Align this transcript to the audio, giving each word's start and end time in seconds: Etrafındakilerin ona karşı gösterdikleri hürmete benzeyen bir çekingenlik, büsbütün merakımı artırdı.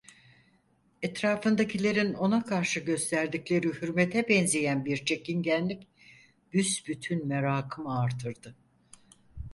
Etrafındakilerin 1.01 2.13
ona 2.13 2.45
karşı 2.45 2.79
gösterdikleri 2.79 3.67
hürmete 3.67 4.27
benzeyen 4.29 4.85
bir 4.85 5.05
çekingenlik, 5.05 5.87
büsbütün 6.53 7.27
merakımı 7.27 7.99
artırdı. 7.99 8.55